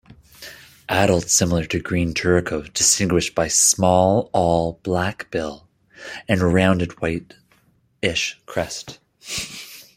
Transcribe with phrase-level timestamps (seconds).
[0.89, 5.69] Adult similar to green turaco, distinguished by small all-black bill
[6.27, 8.97] and rounded whitish crest.